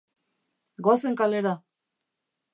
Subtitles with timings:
[0.87, 1.53] Goazen kalera.